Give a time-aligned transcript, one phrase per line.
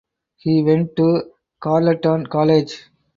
[0.37, 1.25] He went to
[1.59, 2.85] Carleton College.